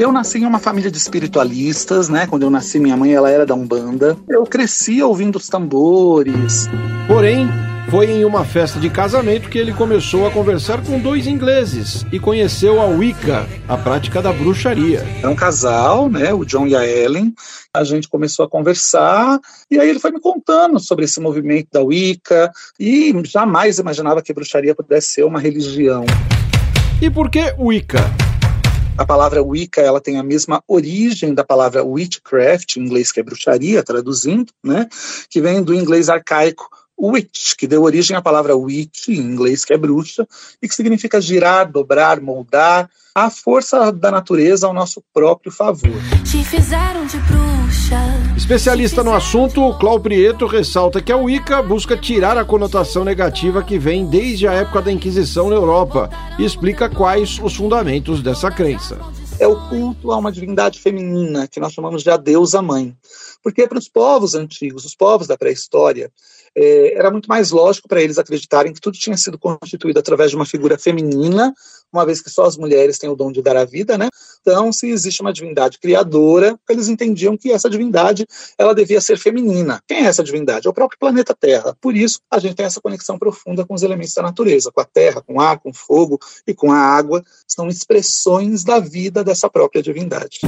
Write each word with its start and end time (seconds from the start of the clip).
Eu 0.00 0.10
nasci 0.10 0.38
em 0.38 0.46
uma 0.46 0.58
família 0.58 0.90
de 0.90 0.96
espiritualistas, 0.96 2.08
né? 2.08 2.26
Quando 2.26 2.44
eu 2.44 2.48
nasci, 2.48 2.80
minha 2.80 2.96
mãe 2.96 3.12
ela 3.12 3.28
era 3.28 3.44
da 3.44 3.54
Umbanda. 3.54 4.16
Eu 4.26 4.46
cresci 4.46 5.02
ouvindo 5.02 5.36
os 5.36 5.46
tambores. 5.46 6.66
Porém, 7.06 7.46
foi 7.90 8.10
em 8.10 8.24
uma 8.24 8.42
festa 8.42 8.80
de 8.80 8.88
casamento 8.88 9.50
que 9.50 9.58
ele 9.58 9.74
começou 9.74 10.26
a 10.26 10.30
conversar 10.30 10.82
com 10.82 10.98
dois 10.98 11.26
ingleses 11.26 12.06
e 12.10 12.18
conheceu 12.18 12.80
a 12.80 12.86
Wicca, 12.86 13.46
a 13.68 13.76
prática 13.76 14.22
da 14.22 14.32
bruxaria. 14.32 15.06
É 15.22 15.28
um 15.28 15.36
casal, 15.36 16.08
né? 16.08 16.32
O 16.32 16.46
John 16.46 16.66
e 16.66 16.74
a 16.74 16.82
Ellen. 16.82 17.34
A 17.74 17.84
gente 17.84 18.08
começou 18.08 18.46
a 18.46 18.48
conversar 18.48 19.38
e 19.70 19.78
aí 19.78 19.90
ele 19.90 20.00
foi 20.00 20.12
me 20.12 20.18
contando 20.18 20.80
sobre 20.80 21.04
esse 21.04 21.20
movimento 21.20 21.68
da 21.70 21.82
Wicca 21.82 22.50
e 22.80 23.12
jamais 23.26 23.78
imaginava 23.78 24.22
que 24.22 24.32
bruxaria 24.32 24.74
pudesse 24.74 25.08
ser 25.08 25.24
uma 25.24 25.38
religião. 25.38 26.06
E 27.02 27.10
por 27.10 27.28
que 27.28 27.54
Wicca? 27.58 28.10
A 29.00 29.06
palavra 29.06 29.42
Wicca 29.42 29.80
ela 29.80 29.98
tem 29.98 30.18
a 30.18 30.22
mesma 30.22 30.62
origem 30.68 31.32
da 31.32 31.42
palavra 31.42 31.82
witchcraft, 31.82 32.76
em 32.76 32.80
inglês 32.82 33.10
que 33.10 33.18
é 33.18 33.22
bruxaria, 33.22 33.82
traduzindo, 33.82 34.52
né? 34.62 34.86
Que 35.30 35.40
vem 35.40 35.62
do 35.62 35.72
inglês 35.72 36.10
arcaico 36.10 36.68
witch, 37.00 37.54
que 37.56 37.66
deu 37.66 37.82
origem 37.82 38.16
à 38.16 38.22
palavra 38.22 38.56
witch, 38.56 39.08
em 39.08 39.18
inglês, 39.18 39.64
que 39.64 39.72
é 39.72 39.78
bruxa, 39.78 40.26
e 40.62 40.68
que 40.68 40.74
significa 40.74 41.20
girar, 41.20 41.70
dobrar, 41.70 42.20
moldar 42.20 42.88
a 43.14 43.28
força 43.28 43.90
da 43.92 44.10
natureza 44.10 44.66
ao 44.66 44.72
nosso 44.72 45.02
próprio 45.12 45.50
favor. 45.50 45.92
Te 46.24 46.44
fizeram 46.44 47.06
de 47.06 47.18
bruxa. 47.18 47.96
Especialista 48.36 49.02
no 49.02 49.12
assunto, 49.12 49.76
Clau 49.78 49.98
Prieto 49.98 50.46
ressalta 50.46 51.00
que 51.00 51.12
a 51.12 51.16
Wicca 51.16 51.62
busca 51.62 51.96
tirar 51.96 52.38
a 52.38 52.44
conotação 52.44 53.04
negativa 53.04 53.62
que 53.62 53.78
vem 53.78 54.06
desde 54.06 54.46
a 54.46 54.52
época 54.52 54.82
da 54.82 54.92
Inquisição 54.92 55.50
na 55.50 55.56
Europa 55.56 56.08
e 56.38 56.44
explica 56.44 56.88
quais 56.88 57.38
os 57.42 57.54
fundamentos 57.54 58.22
dessa 58.22 58.50
crença. 58.50 58.98
É 59.38 59.46
o 59.46 59.56
culto 59.68 60.12
a 60.12 60.18
uma 60.18 60.30
divindade 60.30 60.78
feminina, 60.78 61.48
que 61.48 61.58
nós 61.58 61.72
chamamos 61.72 62.02
de 62.02 62.10
a 62.10 62.16
deusa 62.16 62.60
mãe. 62.60 62.94
Porque 63.42 63.66
para 63.66 63.78
os 63.78 63.88
povos 63.88 64.34
antigos, 64.34 64.84
os 64.84 64.94
povos 64.94 65.26
da 65.26 65.36
pré-história, 65.36 66.10
é, 66.54 66.94
era 66.94 67.10
muito 67.10 67.28
mais 67.28 67.50
lógico 67.50 67.88
para 67.88 68.02
eles 68.02 68.18
acreditarem 68.18 68.72
que 68.72 68.80
tudo 68.80 68.98
tinha 68.98 69.16
sido 69.16 69.38
constituído 69.38 69.98
através 69.98 70.30
de 70.30 70.36
uma 70.36 70.46
figura 70.46 70.78
feminina, 70.78 71.54
uma 71.92 72.04
vez 72.04 72.20
que 72.20 72.30
só 72.30 72.44
as 72.44 72.56
mulheres 72.56 72.98
têm 72.98 73.10
o 73.10 73.16
dom 73.16 73.32
de 73.32 73.42
dar 73.42 73.56
a 73.56 73.64
vida, 73.64 73.98
né? 73.98 74.08
Então, 74.40 74.72
se 74.72 74.88
existe 74.88 75.20
uma 75.20 75.32
divindade 75.32 75.78
criadora, 75.78 76.58
eles 76.68 76.88
entendiam 76.88 77.36
que 77.36 77.50
essa 77.50 77.68
divindade 77.68 78.26
ela 78.56 78.74
devia 78.74 79.00
ser 79.00 79.18
feminina. 79.18 79.82
Quem 79.86 80.04
é 80.04 80.06
essa 80.06 80.22
divindade? 80.22 80.66
É 80.66 80.70
o 80.70 80.74
próprio 80.74 80.98
planeta 80.98 81.34
Terra. 81.34 81.76
Por 81.80 81.96
isso, 81.96 82.20
a 82.30 82.38
gente 82.38 82.54
tem 82.54 82.66
essa 82.66 82.80
conexão 82.80 83.18
profunda 83.18 83.64
com 83.64 83.74
os 83.74 83.82
elementos 83.82 84.14
da 84.14 84.22
natureza, 84.22 84.70
com 84.72 84.80
a 84.80 84.84
terra, 84.84 85.20
com 85.20 85.34
o 85.34 85.40
ar, 85.40 85.58
com 85.58 85.70
o 85.70 85.74
fogo 85.74 86.18
e 86.46 86.54
com 86.54 86.72
a 86.72 86.78
água. 86.78 87.22
São 87.46 87.68
expressões 87.68 88.64
da 88.64 88.78
vida 88.78 89.24
dessa 89.24 89.50
própria 89.50 89.82
divindade. 89.82 90.40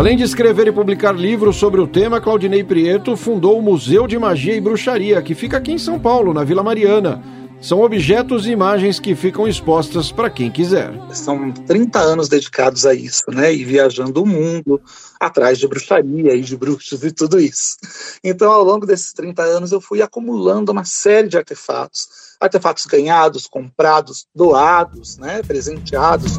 Além 0.00 0.16
de 0.16 0.22
escrever 0.22 0.66
e 0.66 0.72
publicar 0.72 1.12
livros 1.12 1.56
sobre 1.56 1.78
o 1.78 1.86
tema, 1.86 2.22
Claudinei 2.22 2.64
Prieto 2.64 3.14
fundou 3.18 3.58
o 3.58 3.62
Museu 3.62 4.06
de 4.06 4.18
Magia 4.18 4.54
e 4.54 4.60
Bruxaria, 4.60 5.20
que 5.20 5.34
fica 5.34 5.58
aqui 5.58 5.72
em 5.72 5.78
São 5.78 6.00
Paulo, 6.00 6.32
na 6.32 6.42
Vila 6.42 6.62
Mariana. 6.62 7.22
São 7.60 7.82
objetos 7.82 8.46
e 8.46 8.50
imagens 8.50 8.98
que 8.98 9.14
ficam 9.14 9.46
expostas 9.46 10.10
para 10.10 10.30
quem 10.30 10.50
quiser. 10.50 10.90
São 11.12 11.52
30 11.52 11.98
anos 11.98 12.30
dedicados 12.30 12.86
a 12.86 12.94
isso, 12.94 13.24
né? 13.28 13.54
E 13.54 13.62
viajando 13.62 14.22
o 14.22 14.26
mundo 14.26 14.80
atrás 15.20 15.58
de 15.58 15.68
bruxaria 15.68 16.34
e 16.34 16.40
de 16.40 16.56
bruxos 16.56 17.04
e 17.04 17.12
tudo 17.12 17.38
isso. 17.38 17.76
Então, 18.24 18.50
ao 18.50 18.64
longo 18.64 18.86
desses 18.86 19.12
30 19.12 19.42
anos, 19.42 19.70
eu 19.70 19.82
fui 19.82 20.00
acumulando 20.00 20.72
uma 20.72 20.86
série 20.86 21.28
de 21.28 21.36
artefatos. 21.36 22.08
Artefatos 22.40 22.86
ganhados, 22.86 23.46
comprados, 23.46 24.24
doados, 24.34 25.18
né? 25.18 25.42
Presenteados. 25.42 26.38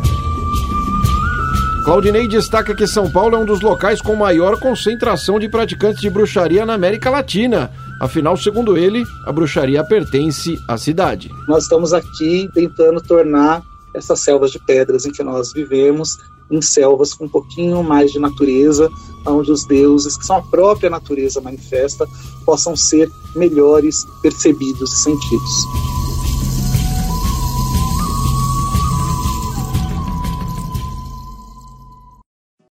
Claudinei 1.83 2.27
destaca 2.27 2.75
que 2.75 2.85
São 2.85 3.09
Paulo 3.09 3.35
é 3.35 3.39
um 3.39 3.45
dos 3.45 3.61
locais 3.61 3.99
com 4.01 4.15
maior 4.15 4.59
concentração 4.59 5.39
de 5.39 5.49
praticantes 5.49 5.99
de 5.99 6.11
bruxaria 6.11 6.63
na 6.63 6.75
América 6.75 7.09
Latina. 7.09 7.71
Afinal, 7.99 8.37
segundo 8.37 8.77
ele, 8.77 9.03
a 9.25 9.31
bruxaria 9.31 9.83
pertence 9.83 10.59
à 10.67 10.77
cidade. 10.77 11.31
Nós 11.47 11.63
estamos 11.63 11.91
aqui 11.91 12.47
tentando 12.53 13.01
tornar 13.01 13.63
essas 13.95 14.19
selvas 14.19 14.51
de 14.51 14.59
pedras 14.59 15.05
em 15.05 15.11
que 15.11 15.23
nós 15.23 15.51
vivemos 15.53 16.17
em 16.51 16.61
selvas 16.61 17.15
com 17.15 17.25
um 17.25 17.29
pouquinho 17.29 17.81
mais 17.81 18.11
de 18.11 18.19
natureza, 18.19 18.87
onde 19.25 19.51
os 19.51 19.65
deuses, 19.65 20.15
que 20.17 20.25
são 20.25 20.35
a 20.35 20.41
própria 20.41 20.89
natureza 20.89 21.41
manifesta, 21.41 22.05
possam 22.45 22.75
ser 22.75 23.09
melhores 23.35 24.05
percebidos 24.21 24.93
e 24.93 25.03
sentidos. 25.03 26.00